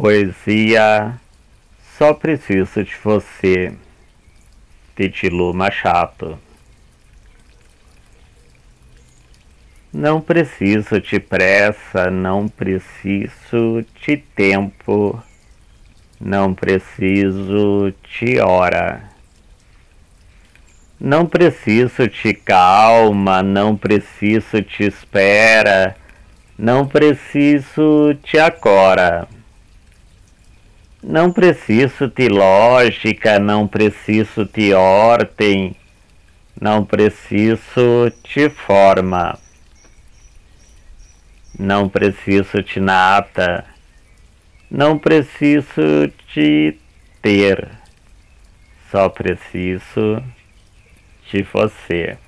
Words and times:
Poesia 0.00 1.20
Só 1.98 2.14
Preciso 2.14 2.82
de 2.82 2.96
Você, 3.04 3.74
Titilu 4.96 5.52
Machado. 5.52 6.38
Não 9.92 10.18
preciso 10.18 10.98
de 11.02 11.20
pressa, 11.20 12.10
não 12.10 12.48
preciso 12.48 13.84
de 14.02 14.16
tempo, 14.16 15.22
não 16.18 16.54
preciso 16.54 17.92
de 18.02 18.40
hora. 18.40 19.04
Não 20.98 21.26
preciso 21.26 22.08
de 22.08 22.32
calma, 22.32 23.42
não 23.42 23.76
preciso 23.76 24.62
de 24.62 24.84
espera, 24.84 25.94
não 26.56 26.88
preciso 26.88 28.14
de 28.24 28.38
agora. 28.38 29.28
Não 31.02 31.32
preciso 31.32 32.08
de 32.08 32.28
lógica, 32.28 33.38
não 33.38 33.66
preciso 33.66 34.44
de 34.44 34.74
ordem, 34.74 35.74
não 36.60 36.84
preciso 36.84 38.12
de 38.22 38.50
forma. 38.50 39.38
Não 41.58 41.88
preciso 41.88 42.62
de 42.62 42.80
nada, 42.80 43.64
não 44.70 44.98
preciso 44.98 46.12
de 46.34 46.76
ter, 47.20 47.68
só 48.90 49.08
preciso 49.08 50.22
de 51.30 51.42
você. 51.42 52.18